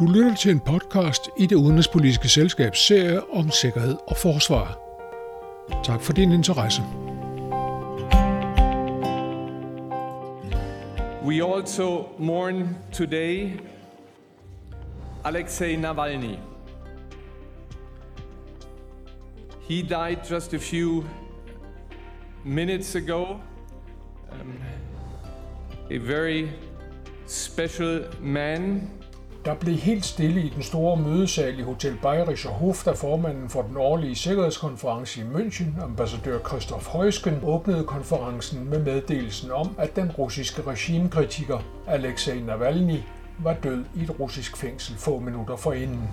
[0.00, 4.78] Du lytter til en podcast i det udenrigspolitiske selskabs serie om sikkerhed og forsvar.
[5.84, 6.82] Tak for din interesse.
[11.24, 13.50] We also mourn today
[15.24, 16.36] Alexei Navalny.
[19.68, 21.04] He died just a few
[22.44, 23.24] minutes ago.
[24.32, 24.54] Um,
[25.90, 26.48] a very
[27.26, 28.99] special man.
[29.44, 33.62] Der blev helt stille i den store mødesal i Hotel Bayerischer Hof, da formanden for
[33.62, 40.10] den årlige sikkerhedskonference i München, ambassadør Christoph Heusken, åbnede konferencen med meddelelsen om, at den
[40.10, 42.98] russiske regimekritiker Alexei Navalny
[43.38, 46.08] var død i et russisk fængsel få minutter forinden.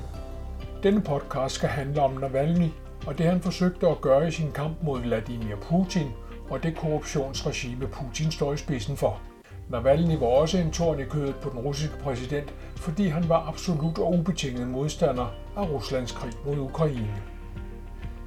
[0.84, 2.70] Denne podcast skal handle om Navalny
[3.08, 6.08] og det han forsøgte at gøre i sin kamp mod Vladimir Putin
[6.50, 9.22] og det korruptionsregime Putin står i spidsen for.
[9.70, 14.00] Navalny var også en torn i kødet på den russiske præsident, fordi han var absolut
[14.00, 17.22] og ubetinget modstander af Ruslands krig mod Ukraine.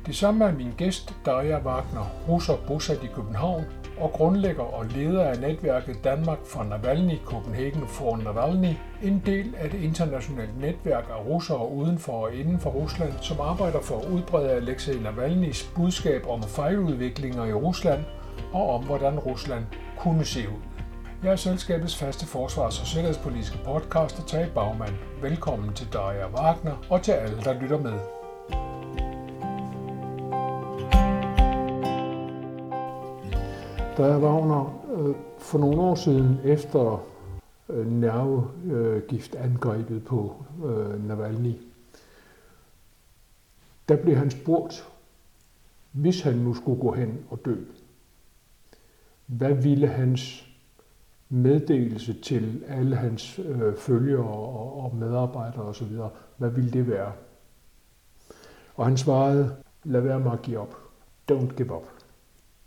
[0.06, 3.64] Det samme er min gæst, Daria Wagner, russer bosat i København
[4.00, 9.70] og grundlægger og leder af netværket Danmark for Navalny Copenhagen for Navalny, en del af
[9.70, 14.08] det internationale netværk af russere uden for og inden for Rusland, som arbejder for at
[14.08, 18.04] udbrede Alexei Navalnys budskab om fejludviklinger i Rusland
[18.52, 19.64] og om, hvordan Rusland
[19.96, 20.69] kunne se ud.
[21.22, 24.94] Jeg er selskabets faste forsvars- og sikkerhedspolitiske podcaster Tage Bagman.
[25.22, 27.92] Velkommen til Daria Wagner og til alle, der lytter med.
[33.96, 37.06] Daria Wagner, øh, for nogle år siden efter
[37.68, 41.54] øh, nervegiftangrebet på øh, Navalny,
[43.88, 44.88] der blev han spurgt,
[45.92, 47.56] hvis han nu skulle gå hen og dø,
[49.26, 50.49] hvad ville hans
[51.30, 55.96] meddelelse til alle hans øh, følgere og, og medarbejdere osv.,
[56.36, 57.12] hvad ville det være?
[58.76, 60.74] Og han svarede, lad være med at give op.
[61.32, 61.88] Don't give up.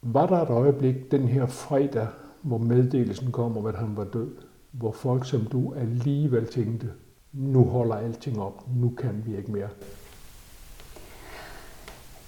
[0.02, 2.08] Var der et øjeblik den her fredag,
[2.42, 4.32] hvor meddelelsen kom om, at han var død,
[4.72, 6.92] hvor folk som du alligevel tænkte,
[7.34, 9.70] nu holder alting op, nu kan vi ikke mere?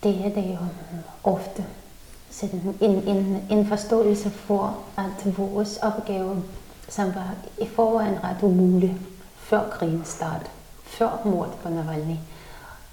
[0.03, 0.57] Det er det jo
[1.23, 1.63] ofte
[2.31, 6.43] sådan en, en, en forståelse for, at vores opgave,
[6.89, 8.97] som var i forvejen ret umulig,
[9.37, 10.51] før krigen start,
[10.83, 12.15] før mordet på Navalny,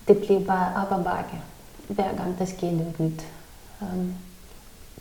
[0.08, 1.40] det blev bare op ad bakke,
[1.88, 3.26] hver gang der sker noget nyt.
[3.80, 4.14] Um,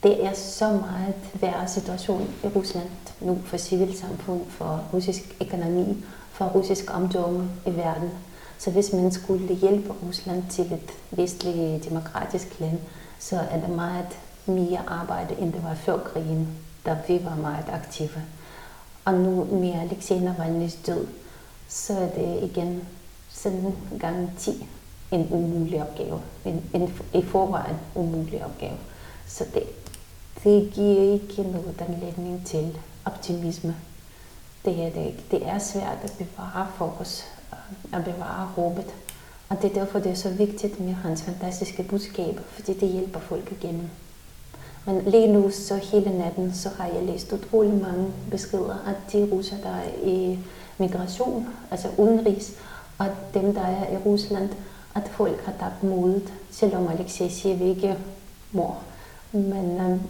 [0.03, 2.89] det er så meget værre situation i Rusland
[3.21, 8.09] nu for civilsamfund, for russisk økonomi, for russisk omdømme i verden.
[8.57, 12.79] Så hvis man skulle hjælpe Rusland til et vestligt demokratisk land,
[13.21, 16.47] så er der meget mere arbejde, end det var før krigen,
[16.85, 18.21] da vi var meget aktive.
[19.05, 21.07] Og nu med Alexei Navalny's død,
[21.67, 22.87] så er det igen
[23.29, 24.67] sådan gang 10
[25.11, 26.21] en umulig opgave.
[26.45, 28.77] En, en i forvejen umulig opgave.
[29.27, 29.63] Så det,
[30.43, 33.75] det giver ikke noget anledning til optimisme.
[34.65, 35.23] Det er det ikke.
[35.31, 37.23] Det er svært at bevare fokus,
[37.93, 38.93] at bevare håbet.
[39.51, 43.19] Og det er derfor, det er så vigtigt med hans fantastiske budskaber, fordi det hjælper
[43.19, 43.89] folk igennem.
[44.85, 49.29] Men lige nu, så hele natten, så har jeg læst utrolig mange beskeder, at de
[49.31, 50.39] russer, der er i
[50.77, 52.51] migration, altså udenrigs,
[52.97, 54.49] og dem, der er i Rusland,
[54.95, 57.95] at folk har tabt modet, selvom Alexei siger, vi ikke
[58.51, 58.77] mor.
[59.31, 60.01] Men um,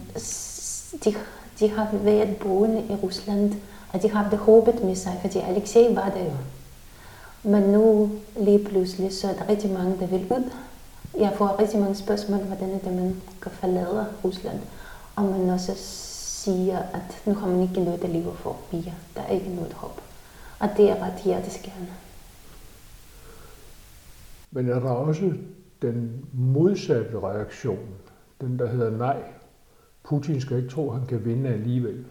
[1.06, 1.16] de,
[1.59, 3.53] de har været boende i Rusland,
[3.94, 6.31] og de har det håbet med sig, fordi Alexei var der jo.
[7.44, 10.52] Men nu lige pludselig, så er der rigtig mange, der vil ud
[11.19, 14.59] jeg får rigtig mange spørgsmål, hvordan er det, man kan forlade Rusland.
[15.16, 18.94] Og man også siger, at nu har man ikke noget der lever for piger.
[19.16, 20.02] Der er ikke noget håb.
[20.59, 21.91] Og det er ret hjerteskærende.
[24.52, 25.34] Men er der også
[25.81, 27.88] den modsatte reaktion,
[28.41, 29.23] den der hedder nej,
[30.03, 32.06] Putin skal ikke tro, at han kan vinde alligevel?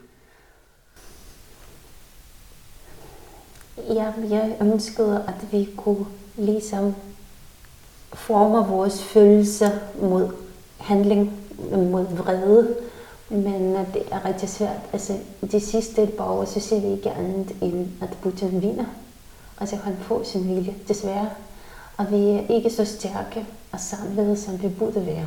[3.88, 6.06] Ja, jeg ønskede, at vi kunne
[6.36, 6.94] ligesom
[8.12, 9.70] former vores følelser
[10.02, 10.28] mod
[10.78, 11.32] handling,
[11.72, 12.76] mod vrede,
[13.28, 14.80] men øh, det er rigtig svært.
[14.92, 15.12] Altså,
[15.52, 18.84] de sidste et par år, så ser vi ikke andet end, at Putin vinder.
[19.60, 21.30] Altså, han får sin vilje, desværre.
[21.96, 25.24] Og vi er ikke så stærke og samlede, som vi burde være.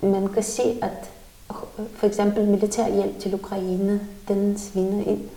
[0.00, 1.10] Man kan se, at
[1.50, 5.28] øh, for eksempel militær hjælp til Ukraine, den svinder ind.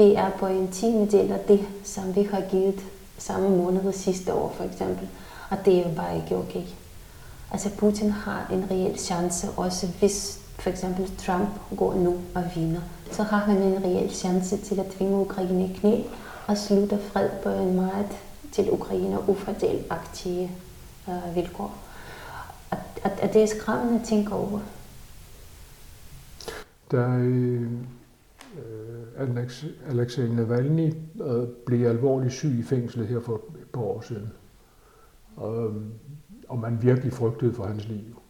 [0.00, 2.80] Vi er på en tiende del af det, som vi har givet
[3.18, 5.08] samme måned sidste år for eksempel.
[5.50, 6.62] Og det er jo bare ikke okay.
[7.50, 12.80] Altså Putin har en reel chance, også hvis for eksempel Trump går nu og vinder,
[13.10, 16.02] så har han en reel chance til at tvinge Ukraine i knæ
[16.46, 18.18] og slutte fred på en meget
[18.52, 20.50] til Ukraine ufordelagtige
[21.08, 21.74] øh, vilkår.
[22.70, 24.60] At, at, at det er skræmmende at tænke over.
[26.90, 27.70] Der øh,
[28.58, 29.28] Øh,
[29.88, 30.92] Alexej Navalny
[31.66, 34.32] blev alvorligt syg i fængslet her for et par år siden.
[35.36, 35.74] Og, øh,
[36.48, 38.22] og man virkelig frygtede for hans liv.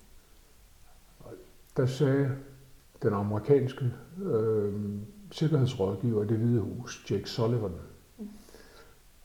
[1.76, 2.36] Der sagde
[3.02, 4.72] den amerikanske øh,
[5.30, 7.72] sikkerhedsrådgiver i det hvide hus, Jake Sullivan,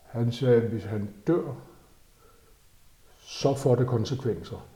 [0.05, 1.55] han sagde, at hvis han dør,
[3.19, 4.67] så får det konsekvenser.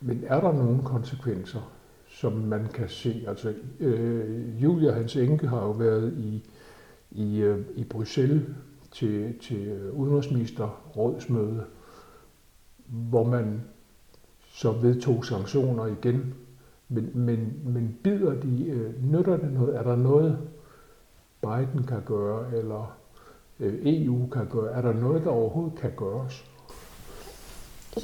[0.00, 1.72] Men er der nogen konsekvenser,
[2.10, 3.24] som man kan se?
[3.28, 6.44] Altså, øh, Julia, hans enke, har jo været i,
[7.10, 8.42] i, øh, i Bruxelles
[8.92, 11.64] til, til udenrigsministerrådsmøde,
[12.86, 13.60] hvor man
[14.52, 16.34] så vedtog sanktioner igen.
[16.88, 19.76] Men, men, men bider de, øh, nytter det noget?
[19.76, 20.38] Er der noget,
[21.42, 22.96] Biden kan gøre, eller
[23.60, 24.72] øh, EU kan gøre?
[24.72, 26.44] Er der noget, der overhovedet kan gøres?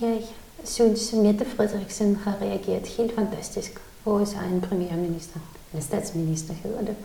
[0.01, 0.23] Jeg
[0.65, 3.86] synes, Mette Frederiksen har reageret helt fantastisk.
[4.07, 5.41] Vores egen premierminister,
[5.73, 6.97] eller statsminister hedder det.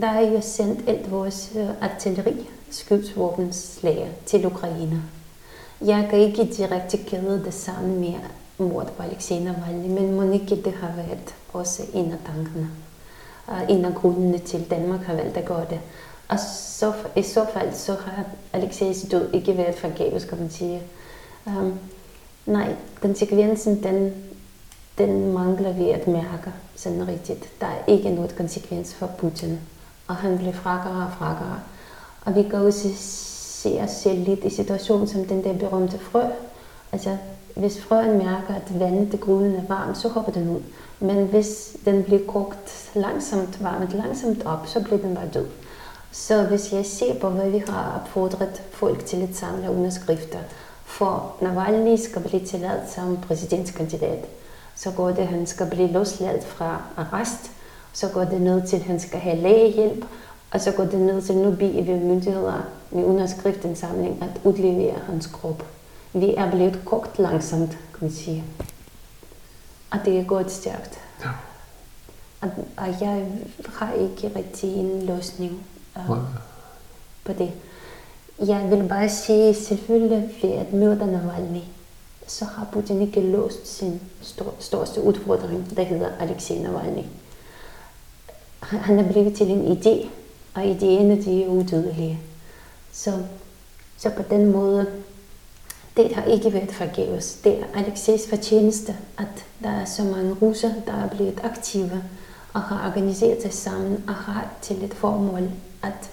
[0.00, 5.02] Der har jo sendt alt vores øh, artilleri, skyldsvåbenslager til Ukraine.
[5.80, 8.14] Jeg kan ikke direkte kende det samme med
[8.58, 12.70] mord på Alexei Navalny, men må ikke det har været også en af tankerne.
[13.68, 15.80] En af grundene til, at Danmark har valgt at gøre det.
[16.28, 20.82] Og så, i så fald, så har Alexeis død ikke været forgæves, kan man sige.
[21.46, 21.78] Um,
[22.46, 24.14] nej, konsekvensen, den,
[24.98, 27.60] den mangler vi at mærke sådan rigtigt.
[27.60, 29.60] Der er ikke noget konsekvens for Putin.
[30.06, 31.60] Og han bliver frakkere og frakkere.
[32.24, 32.88] Og vi kan også
[33.62, 36.22] se os selv lidt i situationen som den der berømte frø.
[36.92, 37.16] Altså,
[37.56, 40.60] hvis frøen mærker, at vandet i gryden er varmt, så hopper den ud.
[41.00, 45.46] Men hvis den bliver kogt langsomt, varmet langsomt op, så bliver den bare død.
[46.12, 50.38] Så hvis jeg ser på, hvad vi har opfordret folk til at samle underskrifter,
[50.84, 54.28] for Navalny skal blive tilladt som præsidentskandidat,
[54.74, 57.50] så går det, at han skal blive løsladt fra arrest,
[57.92, 60.04] så går det ned til, at han skal have lægehjælp,
[60.50, 65.66] og så går det ned til, nu vi myndigheder med underskriftindsamling at udlevere hans krop.
[66.12, 68.44] Vi er blevet kogt langsomt, kan man sige.
[69.90, 71.00] Og det er gået stærkt.
[71.24, 71.30] Ja.
[72.40, 73.26] Og, og jeg
[73.74, 75.66] har ikke rigtig en løsning
[75.96, 76.18] uh,
[77.24, 77.52] på det.
[78.46, 81.60] Jeg vil bare sige, selvfølgelig ved at møde Navalny,
[82.32, 87.02] så har Putin ikke løst sin stor, største udfordring, der hedder Alexei Navalny.
[88.60, 90.08] Han er blevet til en idé,
[90.54, 92.20] og idéerne de er udødelige.
[92.92, 93.12] Så,
[93.98, 94.86] så på den måde,
[95.96, 97.34] det har ikke været forgæves.
[97.44, 102.02] Det er Alexeis fortjeneste, at der er så mange russer, der er blevet aktive
[102.52, 105.50] og har organiseret sig sammen og har til et formål
[105.82, 106.10] at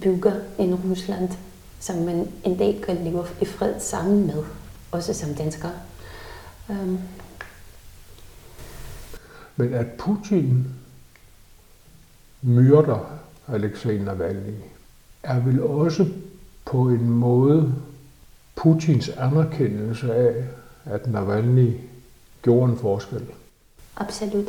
[0.00, 1.28] bygge en Rusland,
[1.80, 4.44] som man en dag kan leve i fred sammen med,
[4.96, 5.72] også som danskere.
[6.68, 6.98] Um.
[9.56, 10.66] Men at Putin
[12.42, 13.16] myrder
[13.48, 14.54] Alexei Navalny,
[15.22, 16.06] er vel også
[16.64, 17.74] på en måde
[18.54, 20.44] Putins anerkendelse af,
[20.84, 21.72] at Navalny
[22.42, 23.22] gjorde en forskel.
[23.96, 24.46] Absolut.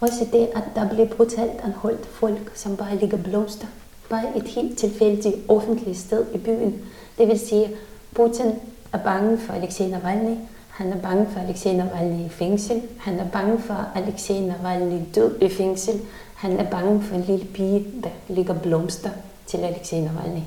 [0.00, 3.66] Også det, at der blev brutalt anholdt folk, som bare ligger blomster.
[4.10, 6.80] Bare et helt tilfældigt offentligt sted i byen.
[7.18, 7.70] Det vil sige,
[8.14, 8.52] Putin
[8.92, 10.36] er bange for Alexei Navalny.
[10.68, 12.82] Han er bange for Alexei Navalny i fængsel.
[12.98, 16.00] Han er bange for Alexei Navalny død i fængsel.
[16.34, 19.10] Han er bange for en lille pige, der ligger blomster
[19.46, 20.42] til Alexei Navalny.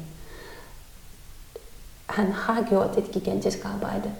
[2.05, 4.11] Han har gjort et gigantisk arbejde,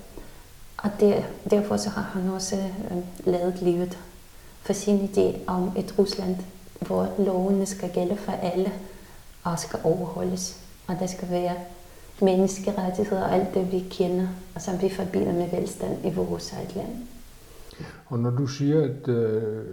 [0.77, 3.97] og der, derfor så har han også øh, lavet livet
[4.61, 6.35] for sin idé om et Rusland,
[6.79, 8.71] hvor lovene skal gælde for alle
[9.43, 10.57] og skal overholdes.
[10.87, 11.55] Og der skal være
[12.21, 16.75] menneskerettigheder og alt det, vi kender, og som vi forbinder med velstand i vores eget
[16.75, 17.07] land.
[18.05, 19.63] Og når du siger, at øh,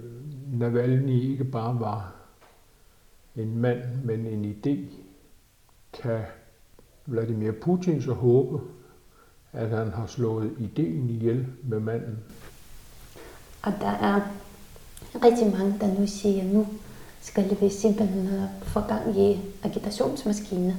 [0.52, 2.12] Navalny ikke bare var
[3.36, 4.76] en mand, men en idé,
[6.02, 6.20] kan
[7.06, 8.60] Vladimir Putin så håbe,
[9.52, 12.18] at han har slået ideen ihjel med manden?
[13.62, 14.20] Og der er
[15.24, 16.66] rigtig mange, der nu siger, nu
[17.20, 18.28] skal vi simpelthen
[18.62, 20.74] få gang i agitationsmaskiner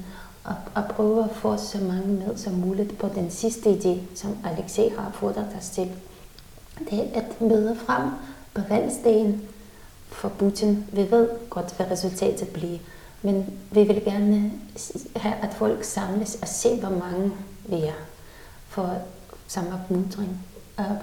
[0.50, 4.38] og, og prøve at få så mange med som muligt på den sidste idé, som
[4.44, 5.92] Alexei har fået os til.
[6.90, 8.10] Det er at møde frem
[8.54, 9.42] på valgsdagen
[10.08, 10.86] for Putin.
[10.92, 12.78] Vi ved godt, hvad resultatet bliver,
[13.22, 14.52] men vi vil gerne
[15.16, 17.32] have, at folk samles og se, hvor mange
[17.68, 18.00] vi er
[18.68, 18.96] for
[19.46, 20.46] samme opmuntring.
[20.76, 20.98] Og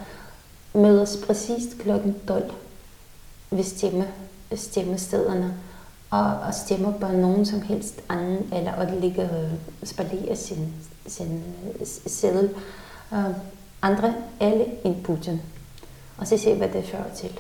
[0.74, 1.90] mødes præcis kl.
[2.28, 2.52] 12
[3.52, 4.08] ved stemme,
[4.56, 5.54] stemmestederne
[6.10, 9.52] og, og stemmer på nogen som helst anden, eller at ligge og øh,
[9.84, 10.74] spalere sin,
[11.08, 11.44] sin
[12.08, 12.50] seddel.
[13.12, 13.36] Uh,
[13.82, 15.42] andre, alle end Putin.
[16.18, 17.40] Og så se, hvad det fører til.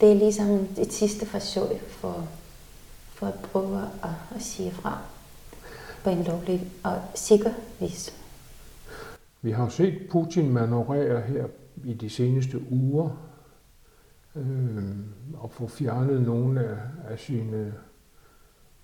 [0.00, 2.28] Det er ligesom et sidste forsøg for,
[3.08, 4.98] for at prøve at, at sige fra
[6.04, 8.14] på en lovlig og sikker vis.
[9.42, 11.46] Vi har set Putin manøvrere her
[11.84, 13.10] i de seneste uger
[14.36, 14.84] øh,
[15.34, 16.76] og få fjernet nogle af,
[17.10, 17.74] af sine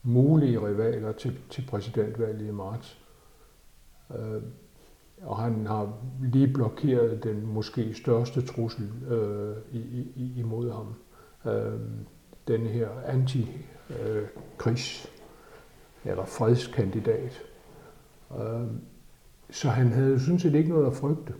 [0.02, 2.98] mulige rivaler til, til præsidentvalget i marts.
[4.18, 4.42] Øh,
[5.22, 5.92] og han har
[6.22, 9.78] lige blokeret den måske største trussel øh, i,
[10.16, 10.94] i, imod ham.
[11.52, 11.80] Øh,
[12.48, 15.08] den her anti-krigs-
[16.04, 17.42] øh, eller fredskandidat.
[18.38, 18.66] Øh,
[19.50, 21.34] så han havde jo sådan set ikke noget at frygte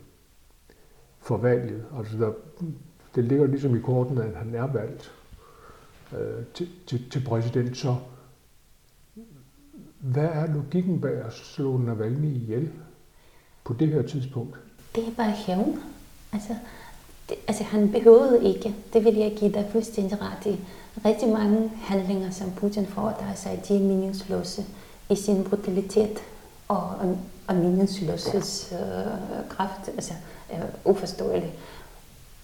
[1.19, 1.85] for valget.
[1.99, 2.33] Altså der,
[3.15, 5.13] det ligger ligesom i korten, at han er valgt
[6.19, 7.77] øh, til, til, til præsident.
[7.77, 7.97] Så
[10.01, 12.71] hvad er logikken bag at slå Navalny ihjel
[13.65, 14.57] på det her tidspunkt?
[14.95, 15.81] Det er bare hævn.
[16.33, 16.55] Altså,
[17.29, 20.61] det, altså han behøvede ikke, det vil jeg give dig fuldstændig ret i.
[21.05, 24.65] Rigtig mange handlinger, som Putin foretager sig, de er meningsløse
[25.11, 26.19] i sin brutalitet
[26.69, 29.89] og, og, og meningsløses øh, kraft.
[29.89, 30.15] Altså,
[30.49, 31.53] er uforståelig.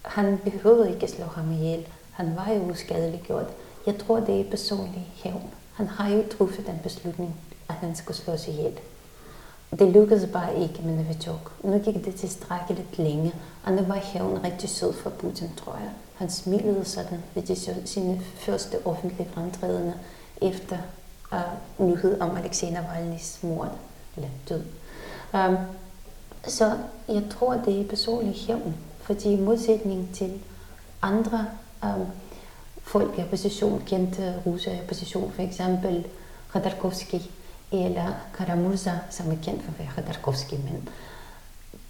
[0.02, 1.86] Han behøvede ikke slå ham ihjel.
[2.10, 3.46] Han var jo uskadeliggjort.
[3.86, 5.50] Jeg tror, det er personlig hævn.
[5.76, 7.36] Han har jo truffet den beslutning,
[7.68, 8.78] at han skulle slås ihjel.
[9.78, 11.52] Det lykkedes bare ikke med Novichok.
[11.64, 15.90] Nu gik det tilstrækkeligt længe, og nu var hævn rigtig sød for Putin, tror jeg.
[16.14, 17.56] Han smilede sådan ved de,
[17.86, 19.94] sine første offentlige fremtrædende
[20.42, 20.78] efter
[21.32, 23.72] uh, nyhed om Alexei Navalny's mord
[24.16, 24.62] eller død.
[25.34, 25.56] Um,
[26.46, 26.78] så
[27.08, 30.40] jeg tror, det er personlig hævn, fordi i modsætning til
[31.02, 31.46] andre
[31.82, 32.06] um,
[32.86, 36.06] folk i opposition, kendte russer i opposition, for eksempel
[36.50, 37.20] Khodorkovsky
[37.72, 40.88] eller Karamurza, som er kendt for at være Khodorkovsky, men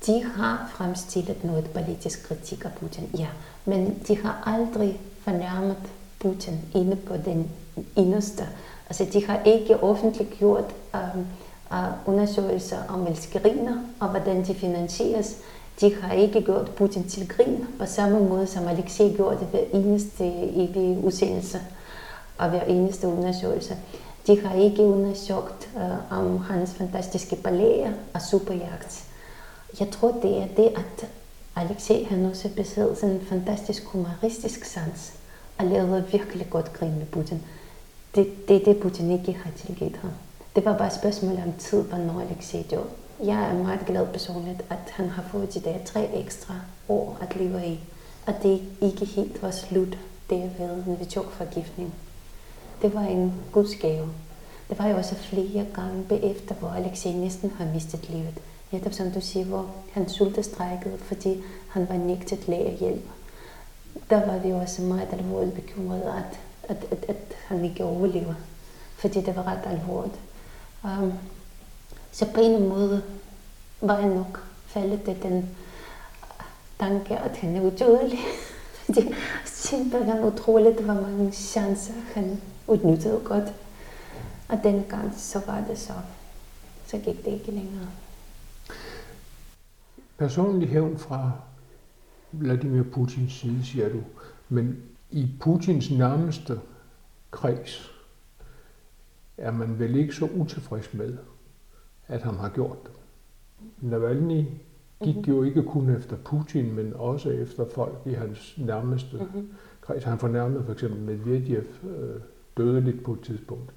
[0.06, 3.28] de har fremstillet noget politisk kritik af Putin, ja,
[3.64, 5.76] men de har aldrig fornærmet
[6.20, 7.50] Putin inde på den
[7.96, 8.48] inderste.
[8.88, 11.26] Altså, de har ikke offentligt gjort um, øhm,
[11.70, 15.36] uh, øh, undersøgelser om elskeriner og hvordan de finansieres.
[15.80, 19.80] De har ikke gjort Putin til grin på samme måde, som Alexei gjorde det hver
[19.80, 21.60] eneste evige udsendelse
[22.38, 23.76] og hver eneste undersøgelse.
[24.26, 29.04] De har ikke undersøgt øh, om hans fantastiske balletter og superjagt.
[29.80, 31.08] Jeg tror, det er det, at
[31.56, 35.12] Alexei han også besidder sådan en fantastisk humoristisk sans
[35.58, 37.42] og lavede virkelig godt grin med Putin.
[38.14, 40.10] Det, det er det, Putin ikke har tilgivet ham.
[40.56, 42.84] Det var bare et spørgsmål om tid, hvornår Alexei døde.
[43.24, 46.54] Jeg er meget glad personligt, at han har fået de der tre ekstra
[46.88, 47.80] år at leve i.
[48.26, 49.98] At det ikke helt var slut
[50.30, 51.94] derved, når vi tog forgiftning.
[52.82, 54.08] Det var en gudsgave.
[54.68, 58.38] Det var jo også flere gange bagefter, hvor Alexei næsten har mistet livet.
[58.70, 63.04] Netop som du siger, hvor han sultestrækkede, fordi han var nægtet lægehjælp.
[64.10, 66.40] Der var vi også meget alvorligt bekymrede, at,
[66.76, 68.34] at, at, at han ikke overlever,
[68.96, 70.20] fordi det var ret alvorligt.
[70.84, 71.12] Um,
[72.16, 73.02] så på en måde
[73.80, 75.56] var jeg nok faldet til den
[76.78, 78.18] tanke, at han er udødelig.
[78.94, 83.54] Det er simpelthen utroligt, hvor mange chancer han udnyttede godt.
[84.48, 85.92] Og den gang så var det så,
[86.86, 87.88] så gik det ikke længere.
[90.18, 91.32] Personlig hævn fra
[92.32, 94.02] Vladimir Putins side, siger du.
[94.48, 96.60] Men i Putins nærmeste
[97.30, 97.90] kreds
[99.36, 101.16] er man vel ikke så utilfreds med,
[102.08, 102.92] at han har gjort det.
[103.80, 104.44] Navalny
[105.04, 105.34] gik mm-hmm.
[105.34, 109.48] jo ikke kun efter Putin, men også efter folk i hans nærmeste mm-hmm.
[109.80, 110.04] kreds.
[110.04, 112.20] Han fornærmede for eksempel Medvedev øh,
[112.56, 113.72] dødeligt på et tidspunkt.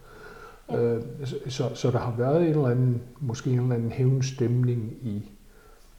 [0.70, 0.82] Ja.
[0.82, 1.04] Øh,
[1.48, 5.32] så, så der har været en eller anden, måske en eller anden hævnstemning i,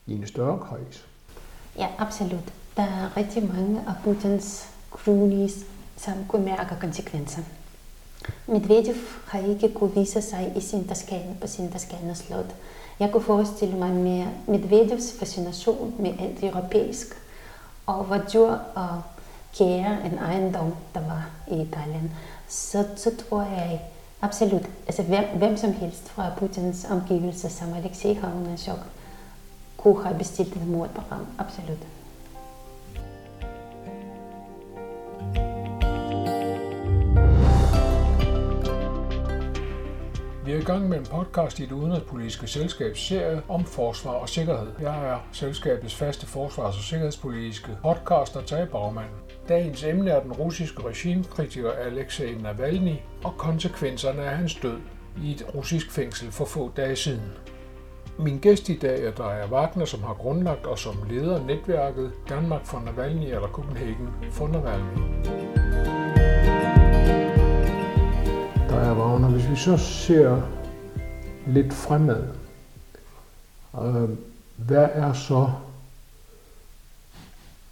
[0.06, 1.08] i en større kreds.
[1.78, 2.52] Ja, absolut.
[2.76, 7.42] Der er rigtig mange af Putins cronies, som kunne mærke konsekvenser.
[8.46, 8.94] Medvedev
[9.26, 12.54] har ikke kunne vise sig i sin Toskana på sin Toskana slot.
[13.00, 17.06] Jeg kunne forestille mig mere Medvedevs fascination med alt europæisk,
[17.86, 19.02] og hvor dyr og
[19.58, 22.12] kære en ejendom, der var i Italien,
[22.48, 23.80] så, så tror jeg
[24.20, 28.32] absolut, altså hvem, hvem som helst fra Putins omgivelser, som Alexei har
[29.76, 31.78] kunne have bestilt et mordprogram, absolut.
[40.50, 44.28] Vi er i gang med en podcast i det udenrigspolitiske selskabs serie om forsvar og
[44.28, 44.68] sikkerhed.
[44.80, 49.08] Jeg er selskabets faste forsvars- og sikkerhedspolitiske podcaster, Tage Bagmand.
[49.48, 54.78] Dagens emne er den russiske regimekritiker Alexei Navalny og konsekvenserne af hans død
[55.22, 57.32] i et russisk fængsel for få dage siden.
[58.18, 62.66] Min gæst i dag er Dreja Wagner, som har grundlagt og som leder netværket Danmark
[62.66, 65.59] for Navalny eller Copenhagen for Navalny.
[68.70, 70.42] Der Dreja Wagner, hvis vi så ser
[71.46, 72.24] lidt fremad,
[73.82, 74.08] øh,
[74.56, 75.50] hvad er så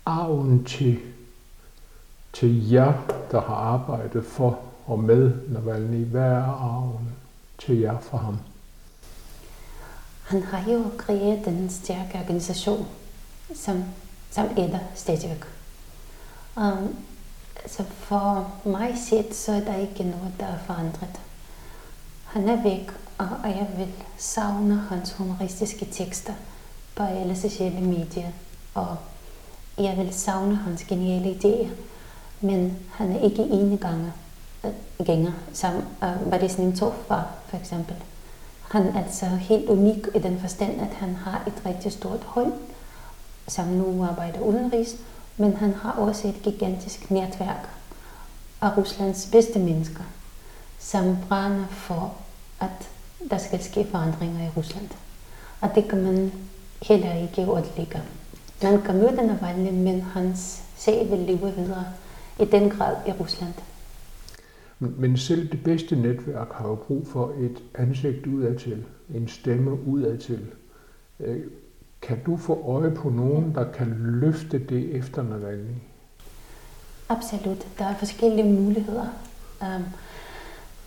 [0.06, 0.98] arven til,
[2.32, 2.92] til jer,
[3.30, 6.04] der har arbejdet for og med Navalny?
[6.04, 7.14] Hvad er arven
[7.58, 8.38] til jer for ham?
[10.24, 12.86] Han har jo kreeret den stærke organisation,
[13.54, 13.84] som,
[14.30, 15.44] som æder stadigvæk.
[16.56, 16.96] Um,
[17.62, 21.20] Altså for mig set, så er der ikke noget, der er forandret.
[22.24, 26.32] Han er væk, og jeg vil savne hans humoristiske tekster
[26.94, 28.28] på alle sociale medier.
[28.74, 28.96] Og
[29.78, 31.68] jeg vil savne hans geniale idéer.
[32.40, 34.12] Men han er ikke ene gange
[34.64, 37.96] øh, gænger, som uh, Boris Nemtsov var, for eksempel.
[38.70, 42.52] Han er altså helt unik i den forstand, at han har et rigtig stort hold,
[43.48, 44.96] som nu arbejder udenrigs,
[45.38, 47.68] men han har også et gigantisk netværk
[48.60, 50.04] af Ruslands bedste mennesker,
[50.78, 52.16] som brænder for,
[52.60, 52.90] at
[53.30, 54.88] der skal ske forandringer i Rusland.
[55.60, 56.32] Og det kan man
[56.82, 58.02] heller ikke udlægge.
[58.62, 61.84] Man kan møde Navalny, men hans sag vil leve videre
[62.40, 63.54] i den grad i Rusland.
[64.78, 70.46] Men selv det bedste netværk har jo brug for et ansigt udadtil, en stemme udadtil.
[71.20, 71.40] Øh,
[72.02, 75.74] kan du få øje på nogen, der kan løfte det efter Navalny?
[77.08, 77.66] Absolut.
[77.78, 79.06] Der er forskellige muligheder.
[79.60, 79.84] Um,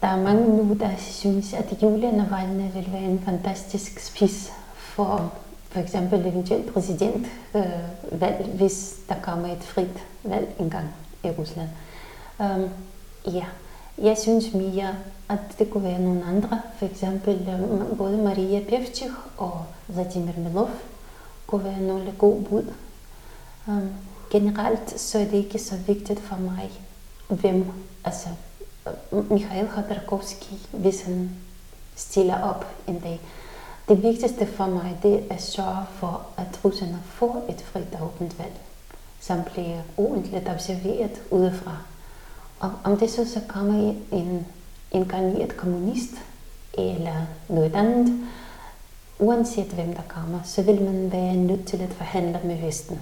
[0.01, 5.33] der er mange nu, der synes, at Julia Navalny vil være en fantastisk spids for
[5.71, 10.85] for eksempel eventuelt præsidentvalg, øh, hvis der kommer et frit valg engang
[11.23, 11.69] i Rusland.
[12.39, 12.69] Um,
[13.33, 13.45] ja,
[13.97, 14.95] jeg synes mere,
[15.29, 20.69] at det kunne være nogle andre, for eksempel øh, både Maria Pevchik og Vladimir Milov,
[21.51, 22.73] kunne være nogle gode bud.
[23.67, 23.89] Um,
[24.29, 26.71] generelt så er det ikke så vigtigt for mig,
[27.27, 27.65] hvem,
[28.03, 28.29] altså
[28.87, 31.31] øh, Mikhail Khodorkovsky, hvis han
[31.95, 33.21] stiller op en dag.
[33.89, 38.05] Det vigtigste for mig, det er at sørge for, at russerne får et frit og
[38.05, 38.59] åbent valg,
[39.19, 41.77] som bliver ordentligt observeret udefra.
[42.59, 44.47] Og om det så, så kommer en
[44.91, 46.13] inkarneret kommunist
[46.73, 48.27] eller noget andet,
[49.21, 52.99] uanset hvem der kommer, så vil man være nødt til at forhandle med Vesten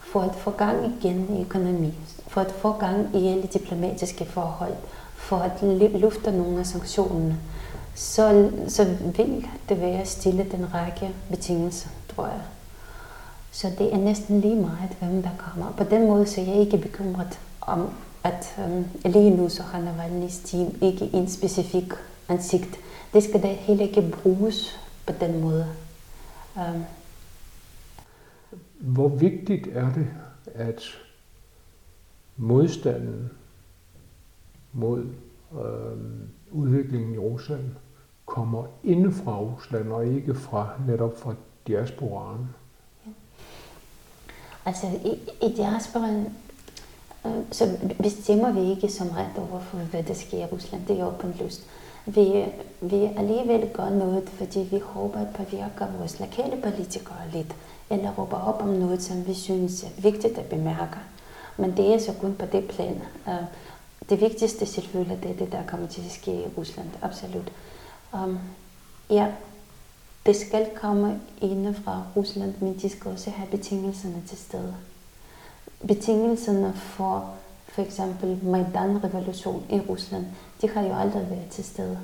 [0.00, 1.94] for at få gang igen i økonomi,
[2.28, 4.74] for at få gang i alle diplomatiske forhold,
[5.14, 5.62] for at
[6.00, 7.38] lufte nogle af sanktionerne,
[7.94, 8.84] så, så
[9.16, 12.40] vil det være stille den række betingelser, tror jeg.
[13.52, 15.72] Så det er næsten lige meget, hvem der kommer.
[15.76, 17.90] På den måde så er jeg ikke bekymret om,
[18.24, 21.92] at øhm, lige nu så har Navalny's team ikke en specifik
[22.28, 22.76] ansigt.
[23.14, 24.80] Det skal da heller ikke bruges
[25.12, 25.66] på den måde.
[26.56, 26.84] Um,
[28.80, 30.06] Hvor vigtigt er det,
[30.54, 30.82] at
[32.36, 33.30] modstanden
[34.72, 35.06] mod
[35.52, 35.98] øh,
[36.50, 37.70] udviklingen i Rusland
[38.26, 41.34] kommer inde fra Rusland og ikke fra netop fra
[41.66, 42.48] diasporaen?
[43.06, 43.10] Ja.
[44.64, 46.36] Altså i, i diasporaen
[47.26, 50.86] øh, så bestemmer vi ikke så meget over for, hvad der sker i Rusland.
[50.86, 51.66] Det er åbenlyst.
[52.06, 52.44] Vi,
[52.80, 57.56] vi alligevel gør noget, fordi vi håber at påvirke vores lokale politikere lidt,
[57.90, 60.96] eller råber op om noget, som vi synes er vigtigt at bemærke.
[61.56, 63.02] Men det er så kun på det plan.
[63.28, 63.34] Øh,
[64.08, 66.88] det vigtigste selvfølgelig, det er det, der kommer til at ske i Rusland.
[67.02, 67.52] Absolut.
[68.12, 68.38] Um,
[69.10, 69.26] ja,
[70.26, 74.74] det skal komme inde fra Rusland, men de skal også have betingelserne til stede.
[75.86, 77.34] Betingelserne for
[77.72, 80.26] for eksempel Majdan-revolution i Rusland,
[80.62, 81.98] de har jo aldrig været til stede.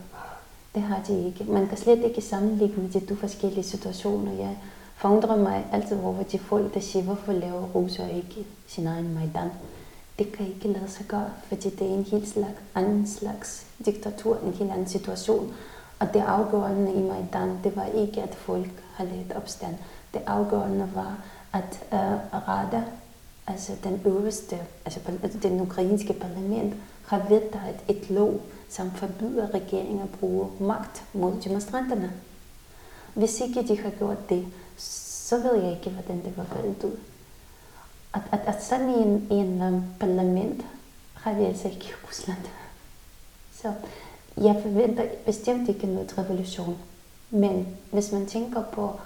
[0.75, 1.45] Det har de ikke.
[1.45, 4.33] Man kan slet ikke sammenligne de to forskellige situationer.
[4.33, 4.57] Jeg
[4.97, 9.51] forundrer mig altid over de folk, der siger, hvorfor laver Russer ikke sin egen Majdan
[10.19, 14.39] det kan ikke lade sig gøre, fordi det er en helt slags, anden slags diktatur,
[14.45, 15.55] en helt anden situation.
[15.99, 19.75] Og det afgørende i Majdan, det var ikke, at folk har lavet opstand.
[20.15, 21.17] Det afgørende var,
[21.53, 22.85] at øh, uh, Rada,
[23.47, 26.75] altså den øverste, altså, altså den ukrainske parlament,
[27.07, 32.13] har vedtaget et lov, som forbyder regeringen at bruge magt mod demonstranterne.
[33.15, 36.97] Hvis ikke de har gjort det, så ved jeg ikke, hvordan det var faldet ud
[38.17, 40.67] at, at, at sådan en, en um, parlament
[41.15, 42.45] har vi altså ikke i Rusland.
[43.53, 43.73] Så
[44.37, 46.79] jeg forventer bestemt ikke noget revolution.
[47.31, 49.01] Men hvis man tænker på,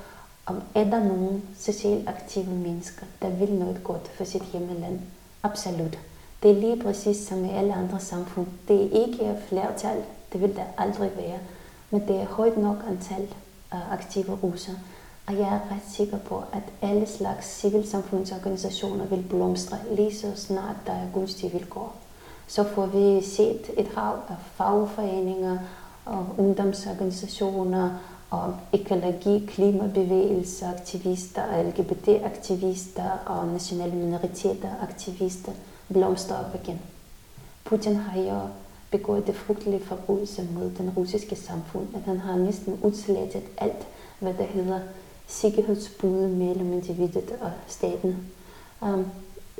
[0.50, 5.00] om er der nogen socialt aktive mennesker, der vil noget godt for sit hjemmeland,
[5.42, 5.98] absolut.
[6.42, 8.46] Det er lige præcis som i alle andre samfund.
[8.68, 9.96] Det er ikke flertal,
[10.32, 11.38] det vil der aldrig være,
[11.90, 13.22] men det er højt nok antal
[13.72, 14.72] uh, aktive russer.
[15.26, 20.76] Og jeg er ret sikker på, at alle slags civilsamfundsorganisationer vil blomstre lige så snart
[20.86, 21.96] der er gunstige vilkår.
[22.46, 25.58] Så får vi set et hav af fagforeninger
[26.04, 27.90] og ungdomsorganisationer
[28.30, 35.52] om økologi, klimabevægelser, aktivister, LGBT-aktivister og nationale minoriteter aktivister
[35.92, 36.80] blomstrer op igen.
[37.64, 38.40] Putin har jo
[38.90, 43.86] begået det frygtelige forbrydelse mod den russiske samfund, at han har næsten udslettet alt,
[44.18, 44.80] hvad der hedder
[45.26, 48.16] sikkerhedsbud mellem individet og staten.
[48.80, 49.06] Um,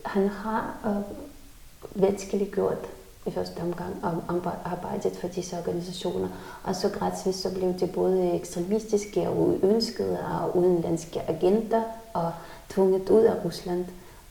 [0.05, 2.79] han har øh, uh, vanskeligt gjort
[3.27, 6.29] i første omgang om arbejdet for disse organisationer,
[6.65, 12.33] og så gradvist så blev det både ekstremistiske og uønskede og udenlandske agenter og
[12.69, 13.85] tvunget ud af Rusland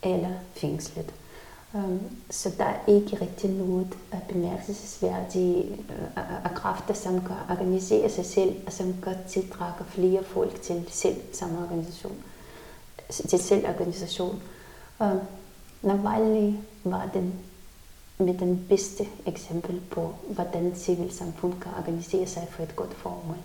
[0.03, 1.13] eller fængslet.
[1.73, 1.99] Um,
[2.29, 3.97] så der er ikke rigtig noget
[4.29, 10.61] bemærkelsesværdige øh, af kræfter, som kan organisere sig selv, og som kan tiltrække flere folk
[10.61, 12.15] til selv samme organisation.
[13.09, 14.41] Til selv organisation.
[14.99, 15.19] Um,
[15.81, 17.33] Navalny var den
[18.19, 23.37] med den bedste eksempel på, hvordan civilsamfund kan organisere sig for et godt formål.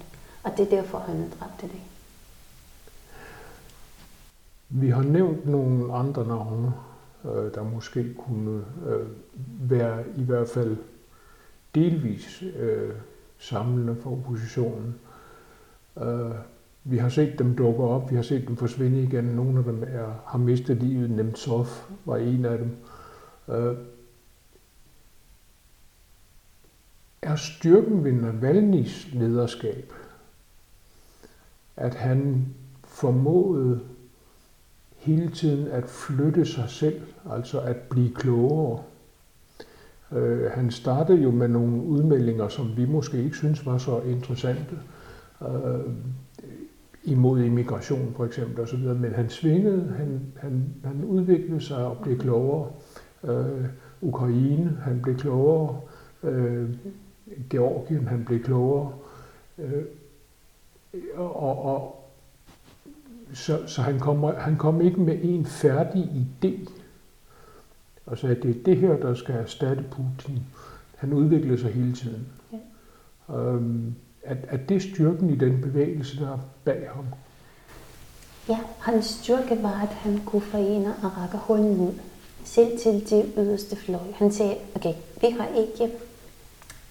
[0.42, 1.86] Og det er derfor, han er dræbt i dag.
[4.68, 6.72] Vi har nævnt nogle andre navne
[7.24, 9.06] øh, der måske kunne øh,
[9.70, 10.76] være i hvert fald
[11.74, 12.94] delvis øh,
[13.38, 14.94] samlende for oppositionen.
[16.84, 19.24] Vi har set dem dukke op, vi har set dem forsvinde igen.
[19.24, 21.10] Nogle af dem er, har mistet livet.
[21.10, 21.66] Nemtsov
[22.04, 22.76] var en af dem.
[23.48, 23.76] Øh,
[27.24, 29.92] er styrken ved Navalny's lederskab,
[31.76, 32.46] at han
[32.84, 33.80] formåede
[34.96, 38.82] hele tiden at flytte sig selv, altså at blive klogere.
[40.12, 44.78] Øh, han startede jo med nogle udmeldinger, som vi måske ikke synes var så interessante,
[45.42, 45.92] øh,
[47.04, 52.18] imod immigration for eksempel osv., men han svingede, han, han, han udviklede sig og blev
[52.18, 52.70] klogere.
[53.24, 53.64] Øh,
[54.00, 55.80] Ukraine, han blev klogere.
[56.22, 56.68] Øh,
[57.50, 58.92] Georgien, han blev klogere.
[59.58, 59.84] Øh,
[61.14, 62.04] og, og,
[63.34, 66.70] så, så han, kom, han kom ikke med en færdig idé
[68.06, 70.42] og sagde, at det er det her, der skal erstatte Putin.
[70.96, 72.26] Han udviklede sig hele tiden.
[72.52, 73.36] Ja.
[73.36, 77.04] Øhm, at, at det styrken i den bevægelse, der er bag ham?
[78.48, 81.92] Ja, hans styrke var, at han kunne forene og række hånden ud.
[82.44, 84.12] Selv til de yderste fløj.
[84.14, 85.94] Han sagde, okay, vi har ikke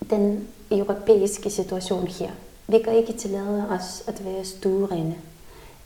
[0.09, 2.29] den europæiske situation her.
[2.67, 5.15] Vi kan ikke tillade os at være stuerende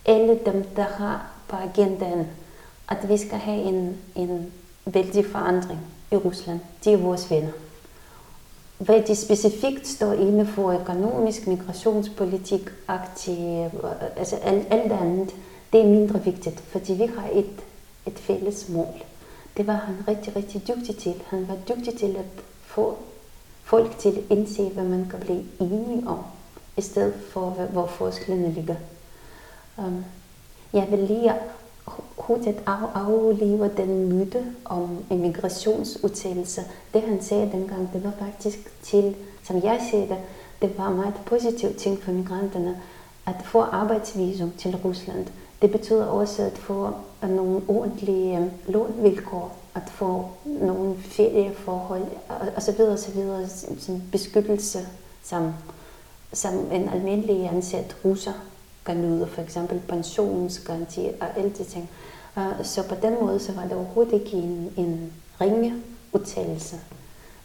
[0.08, 2.27] alle dem, der har på agendaen,
[2.89, 4.53] at vi skal have en, en
[4.86, 5.80] vældig forandring
[6.12, 6.60] i Rusland.
[6.84, 7.51] De er vores venner.
[8.77, 13.69] Hvad de specifikt står inde for økonomisk, migrationspolitik, aktiv,
[14.15, 15.36] altså alt, alt andet,
[15.73, 17.63] det er mindre vigtigt, fordi vi har et,
[18.06, 19.03] et fælles mål.
[19.58, 21.13] Det var han rigtig, rigtig dygtig til.
[21.27, 22.97] Han var dygtig til at få
[23.67, 26.19] folk til at indse, hvad man kan blive enige om,
[26.77, 28.75] i stedet for, hvor forskellene ligger.
[29.77, 30.06] Um,
[30.73, 31.34] jeg vil lige
[32.17, 36.62] hurtigt af, aflive den myte om immigrationsudtalelse.
[36.93, 40.17] Det han sagde dengang, det var faktisk til, som jeg ser det,
[40.62, 42.82] det var meget positiv ting for migranterne,
[43.25, 45.27] at få arbejdsvisum til Rusland.
[45.62, 46.91] Det betyder også at få
[47.23, 52.05] øh, nogle ordentlige øh, lånvilkår, at få nogle ferieforhold
[52.55, 53.47] og så videre, og så videre,
[53.79, 54.79] som beskyttelse,
[55.23, 55.53] som,
[56.33, 58.33] som en almindelig ansat russer
[58.85, 61.89] kan nyde, for eksempel pensionsgaranti og alle de ting.
[62.63, 65.73] Så på den måde så var det overhovedet ikke en, en ringe
[66.13, 66.75] udtalelse.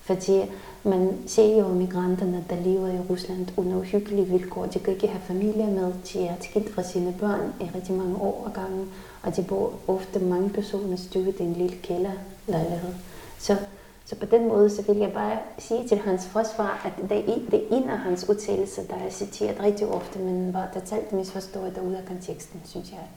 [0.00, 0.40] Fordi
[0.84, 4.66] man ser jo migranterne, der lever i Rusland under uhyggelige vilkår.
[4.66, 8.16] De kan ikke have familie med, de er skilt fra sine børn i rigtig mange
[8.16, 8.86] år og gange
[9.22, 12.94] og de bor ofte mange personer stykket i en lille kælderlejlighed.
[13.38, 13.56] Så
[14.04, 17.50] så på den måde, så vil jeg bare sige til hans forsvar, at det er,
[17.50, 21.74] det er en af hans udtalelser, der er citeret rigtig ofte, men var totalt misforstået
[21.74, 23.08] derude af konteksten, synes jeg.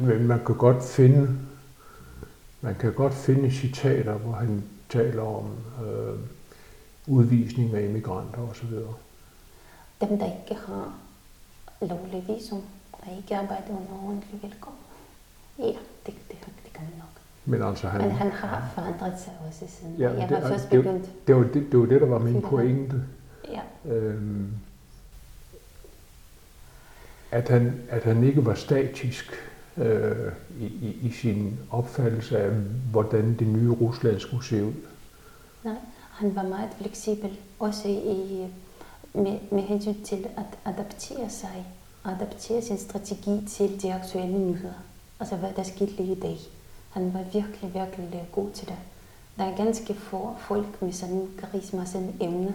[0.00, 1.28] Men man kan godt finde,
[2.60, 5.50] man kan godt finde citater, hvor han taler om
[5.86, 6.18] øh,
[7.06, 8.70] udvisning af immigranter osv.
[10.00, 10.94] Dem, der ikke har
[11.80, 12.62] lovlig visum,
[13.04, 14.74] der ikke arbejder under ordentlige vilkår.
[15.58, 15.64] Ja,
[16.06, 17.20] det, det, det kan man nok.
[17.52, 19.96] Men, altså, han, Men han har forandret sig også siden.
[19.98, 21.04] Ja, jeg det, først det, begyndt.
[21.04, 23.02] Det, det, var det, det var det, der var min pointe.
[23.48, 23.92] Ja.
[23.94, 24.48] Øhm,
[27.30, 29.32] at, han, at han ikke var statisk.
[29.76, 32.50] øh, i, i, i sin opfattelse af,
[32.90, 34.72] hvordan det nye Rusland skulle se ud.
[35.64, 35.74] Nej,
[36.10, 38.46] han var meget fleksibel, også i,
[39.14, 41.66] med, med hensyn til at adaptere sig,
[42.04, 44.82] adaptere sin strategi til de aktuelle nyheder.
[45.20, 46.38] Altså hvad der skete lige i dag.
[46.92, 48.76] Han var virkelig, virkelig god til det.
[49.36, 52.54] Der er ganske få folk med sådan karisma, sådan evne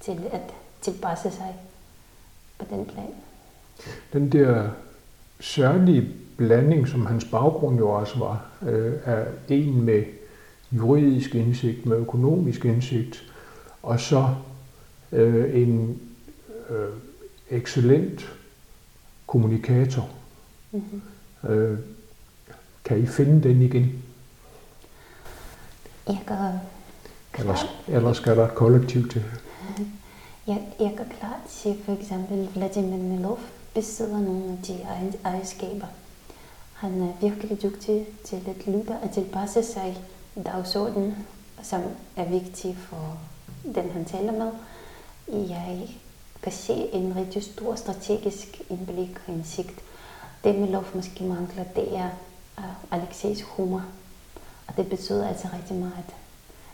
[0.00, 1.54] til at tilpasse sig
[2.58, 3.14] på den plan.
[4.12, 4.70] Den der
[5.40, 10.04] særlige blanding, som hans baggrund jo også var, øh, er en med
[10.72, 13.32] juridisk indsigt, med økonomisk indsigt,
[13.82, 14.34] og så
[15.12, 16.00] øh, en
[16.70, 16.88] øh,
[17.50, 18.36] excellent
[19.26, 20.08] kommunikator.
[20.72, 21.02] Mm-hmm.
[21.50, 21.78] Øh,
[22.84, 24.02] kan I finde den igen?
[26.06, 26.36] Jeg kan
[27.38, 29.24] Eller, eller skal der et kollektiv til?
[30.46, 33.38] Jeg, jeg kan klart se for eksempel Vladimir Milov
[33.74, 34.82] besidder nogle af de
[35.24, 35.86] egenskaber.
[36.74, 39.98] Han er virkelig dygtig til at lytte og tilpasse sig
[40.44, 41.14] dagsordenen,
[41.62, 41.82] som
[42.16, 43.18] er vigtig for
[43.74, 44.50] den, han taler med.
[45.48, 45.88] Jeg
[46.42, 49.80] kan se en rigtig stor strategisk indblik og indsigt.
[50.44, 52.08] Det Milov måske mangler, det er
[52.90, 53.82] Alexejs humor.
[54.66, 56.14] Og det betyder altså rigtig meget.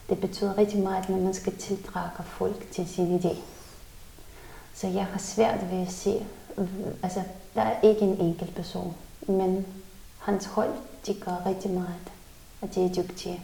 [0.09, 3.37] Det betyder rigtig meget, når man skal tiltrække folk til sin idé.
[4.75, 6.27] Så jeg har svært ved at se,
[7.03, 7.23] altså
[7.55, 8.95] der er ikke en enkelt person,
[9.29, 9.67] men
[10.19, 10.73] hans hold,
[11.07, 12.13] de gør rigtig meget,
[12.61, 13.43] og de er dygtige.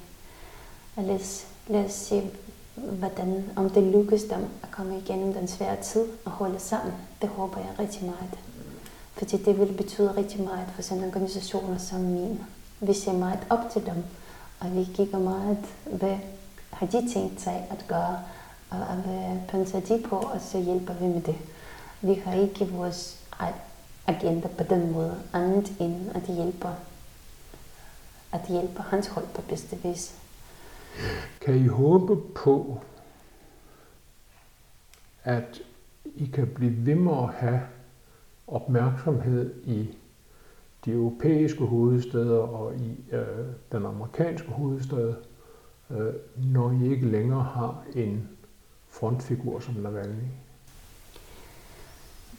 [0.97, 2.31] Og lad os, lad os se,
[2.75, 6.95] hvordan, om det lykkes dem at komme igennem den svære tid og holde sammen.
[7.23, 8.39] Det håber jeg rigtig meget.
[9.17, 12.41] Fordi det vil betyde rigtig meget for sådan organisationer som min.
[12.81, 14.05] Vi ser meget op til dem,
[14.61, 16.19] og vi kigger meget, hvad
[16.71, 18.19] har de tænkt sig at gøre,
[18.71, 21.37] og hvad pønser de på, og så hjælper vi med det.
[22.03, 23.29] Vi har ikke vores
[24.07, 26.69] agenda på den måde, andet end at hjælpe,
[28.33, 30.19] at hjælpe hans hold på bedste vis.
[31.41, 32.81] Kan I håbe på,
[35.25, 35.61] at
[36.05, 37.61] I kan blive ved med at have
[38.47, 39.89] opmærksomhed i
[40.85, 45.15] de europæiske hovedsteder og i øh, den amerikanske hovedstad,
[45.91, 48.29] øh, når I ikke længere har en
[48.89, 50.29] frontfigur som Navalny?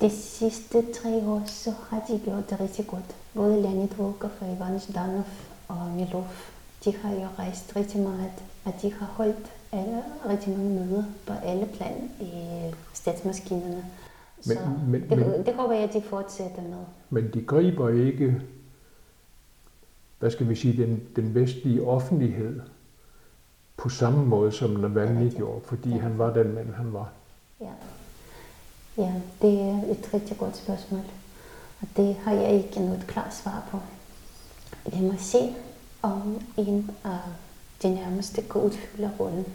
[0.01, 3.15] De sidste tre år så har de gjort det rigtig godt.
[3.35, 5.25] Både Leonid Volkov og Ivan Zhdanov
[5.67, 6.27] og Milov,
[6.85, 8.31] de har jo rejst rigtig meget,
[8.65, 12.31] og de har holdt alle, rigtig mange møder på alle plan i
[12.93, 13.85] statsmaskinerne.
[14.36, 16.84] Men, så men, det, men, det håber jeg, at de fortsætter med.
[17.10, 18.42] Men de griber ikke,
[20.18, 22.60] hvad skal vi sige, den, den vestlige offentlighed
[23.76, 25.98] på samme måde, som Navalny gjorde, fordi ja.
[25.98, 27.12] han var den mand, han var.
[27.60, 27.72] Ja.
[28.96, 31.04] ja, det er et rigtig godt spørgsmål.
[31.80, 33.78] Og det har jeg ikke noget klart svar på.
[34.90, 35.54] Vi må se,
[36.02, 37.18] om en af
[37.82, 39.46] de nærmeste kan udfylde rollen.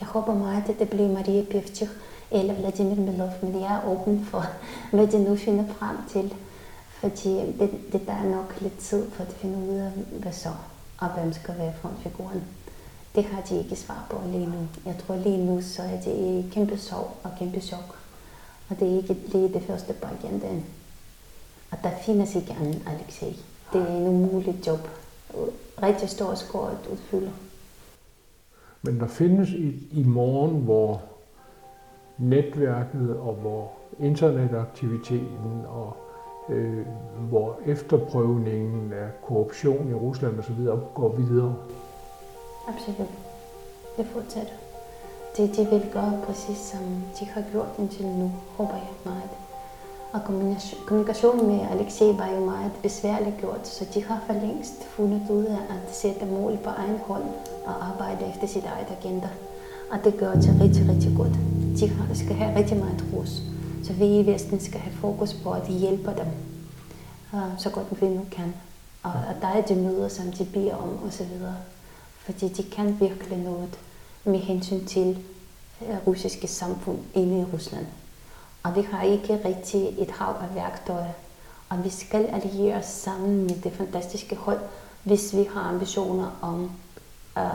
[0.00, 1.90] Jeg håber meget, at det bliver Maria Pevчих
[2.31, 4.45] eller Vladimir Milov, men jeg er åben for,
[4.93, 6.33] hvad de nu finder frem til.
[6.89, 10.31] Fordi øh, det, det der er nok lidt tid for at finde ud af, hvad
[10.31, 10.49] så,
[10.99, 12.43] og hvem skal være frontfiguren.
[13.15, 14.67] Det har de ikke svar på lige nu.
[14.85, 17.97] Jeg tror lige nu, så er det i kæmpe sorg og kæmpe chok.
[18.69, 20.65] Og det er ikke lige det første på agendaen.
[21.71, 23.41] Og der findes ikke anden Alexei.
[23.73, 24.87] Det er en umulig job.
[25.83, 27.31] Rigtig stor skår at udfylde.
[28.81, 31.01] Men der findes i, i morgen, hvor
[32.19, 35.97] netværket og hvor internetaktiviteten og
[36.49, 36.85] øh,
[37.29, 40.65] hvor efterprøvningen af korruption i Rusland osv.
[40.93, 41.55] går videre.
[42.67, 43.09] Absolut.
[43.97, 44.53] Det fortsætter.
[45.37, 46.79] Det de vil gøre præcis som
[47.19, 49.29] de har gjort indtil nu, håber jeg meget.
[50.13, 50.19] Og
[50.87, 55.45] kommunikationen med Alexei var jo meget besværligt gjort, så de har for længst fundet ud
[55.45, 57.23] af at sætte mål på egen hånd
[57.65, 59.29] og arbejde efter sit eget agenda.
[59.91, 61.48] Og det gør det rigtig, rigtig godt.
[61.79, 63.41] De skal have rigtig meget ros.
[63.83, 66.27] Så vi i Vesten skal have fokus på at hjælpe dem
[67.33, 68.53] øh, så godt vi nu kan.
[69.03, 71.31] Og, der er de møder, som de beder om osv
[72.29, 73.79] fordi de kan virkelig noget
[74.23, 75.17] med hensyn til
[75.81, 77.85] øh, russiske samfund inde i Rusland.
[78.63, 81.13] Og vi har ikke rigtig et hav af værktøjer,
[81.69, 84.59] og vi skal alliere os sammen med det fantastiske hold,
[85.03, 86.71] hvis vi har ambitioner om
[87.35, 87.51] at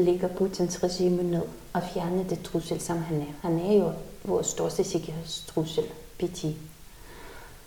[0.00, 3.48] lægger Putins regime ned og fjerne det trussel, som han er.
[3.48, 3.92] Han er jo
[4.24, 5.84] vores største sikkerhedstrussel,
[6.18, 6.44] PT.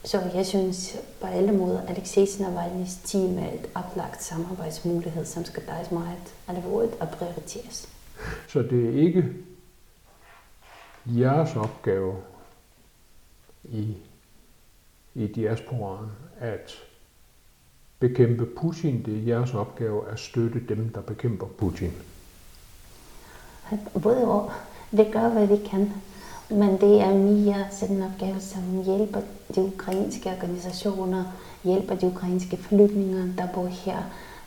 [0.03, 5.63] Så jeg synes på alle måder, at Navalny's team er et oplagt samarbejdsmulighed, som skal
[5.65, 7.89] tages meget alvorligt og prioriteres.
[8.47, 9.33] Så det er ikke
[11.05, 12.15] jeres opgave
[13.63, 13.95] i,
[15.15, 16.71] i diasporaen at
[17.99, 19.05] bekæmpe Putin.
[19.05, 21.91] Det er jeres opgave at støtte dem, der bekæmper Putin.
[24.03, 24.51] Både og.
[24.91, 25.93] Vi gør, hvad vi kan.
[26.49, 29.21] Men det er mere sådan en opgave, som hjælper
[29.55, 31.23] de ukrainske organisationer,
[31.63, 33.97] hjælper de ukrainske flygtninge, der bor her.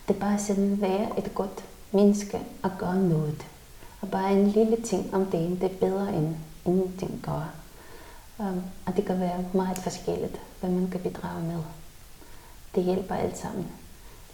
[0.08, 3.46] Det er bare sådan at være et godt menneske og gøre noget.
[4.00, 7.52] Og bare en lille ting om det, det er bedre end ingenting gør.
[8.38, 11.58] Um, og det kan være meget forskelligt, hvad man kan bidrage med.
[12.74, 13.66] Det hjælper alt sammen.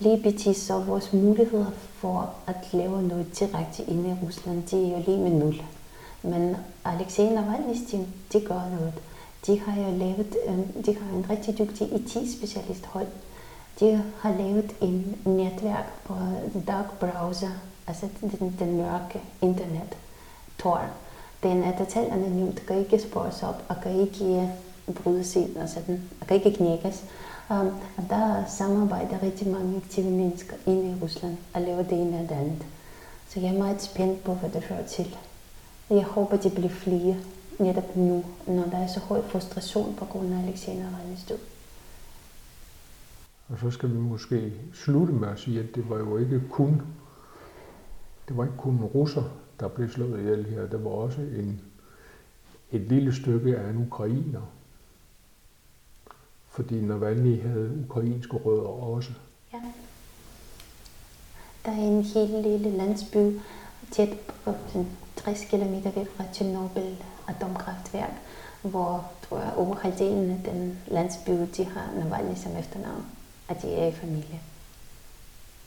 [0.00, 4.88] Libetis og så vores muligheder for at lave noget direkte inde i Rusland, det er
[4.88, 5.62] jo lige med nul.
[6.22, 8.94] Men Alexej Navalny's team, de gør noget.
[9.46, 13.06] De har jo lavet, øhm, de har en rigtig dygtig IT-specialist hold.
[13.80, 16.14] De har lavet en netværk på
[16.66, 17.50] dark browser,
[17.86, 19.96] altså den, den mørke internet,
[20.58, 20.82] Tor.
[21.42, 24.50] Den er totalt anonymt, kan ikke spores op, og kan ikke
[24.94, 27.04] brydes ind, og sådan, og kan ikke knækkes.
[27.50, 32.16] Um, og der samarbejder rigtig mange aktive mennesker inde i Rusland og laver det ene
[32.18, 32.66] og det andet.
[33.28, 35.16] Så jeg er meget spændt på, hvad det fører til.
[35.90, 37.16] Jeg håber, de bliver flere
[37.58, 41.38] netop nu, når der er så høj frustration på grund af Alexander Navalny's død.
[43.48, 46.82] Og så skal vi måske slutte med at sige, at det var jo ikke kun,
[48.28, 49.22] det var ikke kun russer,
[49.60, 50.66] der blev slået ihjel her.
[50.66, 51.60] Der var også en,
[52.72, 54.57] et lille stykke af en ukrainer.
[56.58, 59.10] Fordi Navalny havde ukrainske rødder også.
[59.52, 59.58] Ja.
[61.64, 63.38] Der er en helt lille landsby
[63.90, 64.08] tæt
[64.44, 64.52] på
[65.16, 66.94] 60 km væk fra Tjernobyl
[67.28, 68.10] atomkraftværk,
[68.62, 73.04] hvor tror jeg, over halvdelen af den landsby, de har Navalny som efternavn,
[73.48, 74.40] at de er i familie.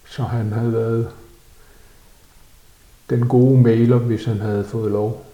[0.05, 1.11] Så han havde været
[3.09, 5.25] den gode mailer, hvis han havde fået lov?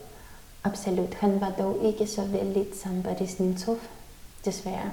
[0.64, 1.14] Absolut.
[1.14, 3.78] Han var dog ikke så vældig som Boris Nemtsov,
[4.46, 4.92] desværre.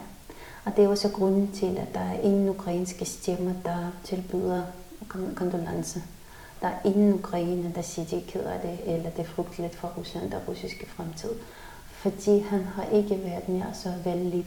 [0.65, 4.63] Og det er også grunden til, at der er ingen ukrainske stemmer, der tilbyder
[5.37, 6.03] kondolence.
[6.61, 9.75] Der er ingen ukrainer, der siger, de er ked af det, eller det er frygteligt
[9.75, 11.31] for Rusland og russiske fremtid.
[11.89, 14.47] Fordi han har ikke været mere så vældig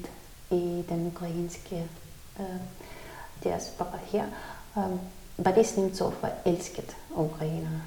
[0.52, 1.86] i den ukrainske
[2.40, 2.46] øh,
[3.44, 4.26] deres altså bare her.
[4.78, 7.82] Øh, Boris Nemtsov var elsket af ukrainere.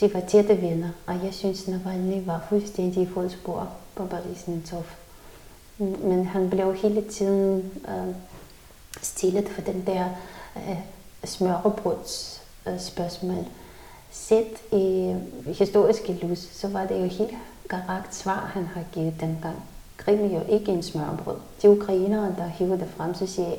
[0.00, 4.84] De var tætte venner, og jeg synes, Navalny var fuldstændig i fodspor på Boris Nemtsov.
[5.78, 8.14] Men han blev hele tiden øh,
[9.02, 10.04] stillet for den der
[10.56, 10.78] øh,
[11.24, 13.44] smørrebruds øh, spørgsmål.
[14.10, 15.14] Set i
[15.46, 17.34] historiske lys, så var det jo helt
[17.68, 19.56] korrekt svar, han har givet dengang.
[19.96, 21.36] Krim er jo ikke en smørbrød.
[21.62, 23.50] De ukrainere, der hiver det frem, så siger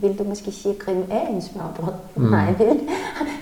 [0.00, 1.92] vil du måske sige, at Krim er en smørbrød?
[2.16, 2.22] Mm.
[2.36, 2.80] Nej, vel?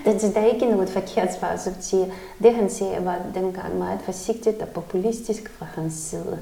[0.04, 2.06] Det, der er ikke noget forkert svar, som siger,
[2.42, 6.38] det han siger var dengang meget forsigtigt og populistisk fra hans side.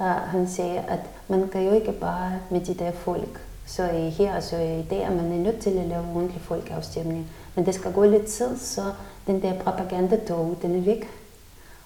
[0.00, 4.10] Uh, han siger, at man kan jo ikke bare med de der folk, så i
[4.10, 7.30] her så i der, man er nødt til at lave ordentlig folkeafstemning.
[7.54, 8.82] Men det skal gå lidt tid, så
[9.26, 11.08] den der propagandatog, den er væk.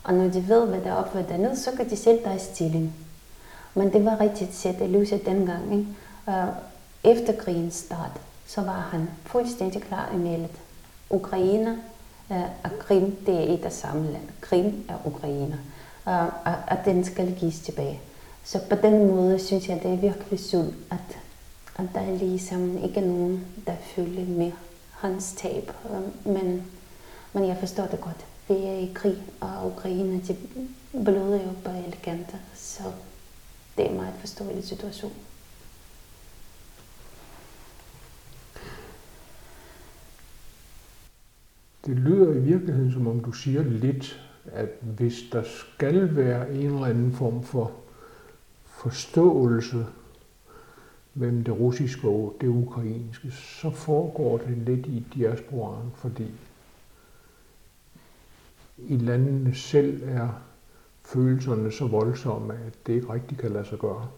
[0.05, 2.39] Og når de ved, hvad der er op og dernede, så kan de selv tage
[2.39, 2.95] stilling.
[3.75, 5.73] Men det var rigtigt set i lyset dengang.
[5.73, 5.87] Ikke?
[6.27, 6.49] Uh,
[7.05, 10.61] efter krigens start, så var han fuldstændig klar i meldet.
[11.11, 11.79] Ukraine
[12.31, 14.29] uh, og Krim, det er et af samme land.
[14.41, 15.59] Krim er Ukraine
[16.05, 18.01] og, og, og den skal gives tilbage.
[18.45, 21.19] Så på den måde synes jeg, det er virkelig synd, at,
[21.77, 24.53] at der er ligesom ikke nogen, der følger med
[24.91, 25.71] hans tab.
[26.25, 26.63] Men,
[27.33, 28.27] men jeg forstår det godt.
[28.49, 30.37] Vi er i krig, og Ukraine de
[31.05, 32.39] bløder jo på alle kanter.
[32.55, 32.83] Så
[33.77, 35.13] det er en meget forståelig situation.
[41.87, 46.67] Det lyder i virkeligheden, som om du siger lidt, at hvis der skal være en
[46.67, 47.73] eller anden form for
[48.65, 49.87] forståelse
[51.15, 56.31] mellem det russiske og det ukrainske, så foregår det lidt i diasporaen, fordi
[58.79, 60.29] i landene selv er
[61.05, 64.09] følelserne så voldsomme, at det ikke rigtig kan lade sig gøre.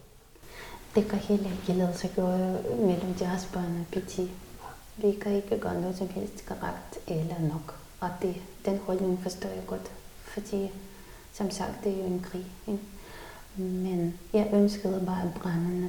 [0.95, 4.19] Det kan heller ikke lade sig gøre mellem diasporen og PT.
[4.97, 7.75] Vi kan ikke gøre noget som helst korrekt eller nok.
[8.01, 8.35] Og det,
[8.65, 9.93] den holdning forstår jeg godt,
[10.35, 10.71] fordi
[11.33, 12.47] som sagt, det er jo en krig.
[12.67, 12.83] Ikke?
[13.57, 15.89] Men jeg ønskede bare brændende,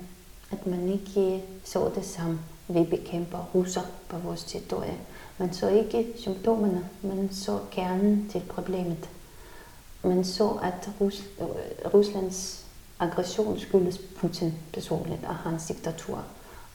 [0.51, 4.97] at man ikke så det som, vi bekæmper russer på vores territorie.
[5.37, 9.09] Man så ikke symptomerne, man så kernen til problemet
[10.05, 11.23] man så, at Rus
[11.93, 12.65] Ruslands
[12.99, 16.23] aggression skyldes Putin personligt og hans diktatur.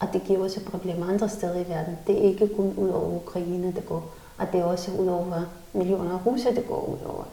[0.01, 1.99] Og det giver også problemer andre steder i verden.
[2.07, 4.14] Det er ikke kun ud over Ukraine, det går.
[4.39, 5.43] Og det er også ud over
[5.73, 7.25] millioner af russer, det går ud over.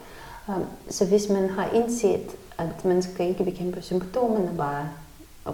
[0.48, 4.88] Øhm, så hvis man har indset, at man skal ikke bekæmpe symptomerne bare,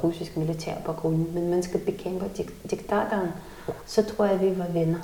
[0.04, 3.28] russisk militær på grund, men man skal bekæmpe dik- diktatoren,
[3.86, 4.98] så tror jeg, at vi var venner.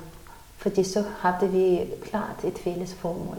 [0.57, 3.37] Fordi så havde vi klart et fælles formål.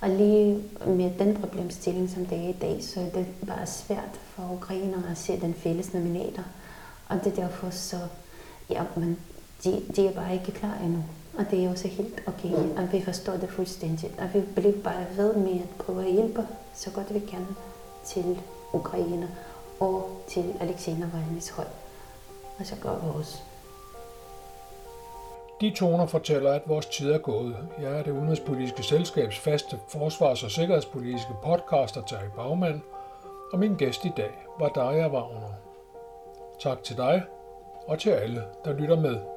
[0.00, 4.20] Og lige med den problemstilling, som det er i dag, så er det bare svært
[4.34, 6.42] for ukrainere at se den fælles nominator.
[7.08, 7.96] Og det er derfor så,
[8.70, 9.18] ja, men
[9.64, 11.02] de, de er bare ikke klar endnu.
[11.38, 14.18] Og det er også helt okay, og vi forstår det fuldstændigt.
[14.18, 17.46] Og vi bliver bare ved med at prøve at hjælpe så godt vi kan
[18.04, 18.38] til
[18.72, 19.28] Ukraine
[19.80, 21.66] og til Alexei Navalny's hold.
[22.58, 23.38] Og så gør vi også.
[25.60, 27.56] De toner fortæller, at vores tid er gået.
[27.80, 32.82] Jeg er det udenrigspolitiske selskabs faste forsvars- og sikkerhedspolitiske podcaster Terry Bagman,
[33.52, 35.52] og min gæst i dag var Daria Wagner.
[36.60, 37.22] Tak til dig
[37.86, 39.33] og til alle, der lytter med.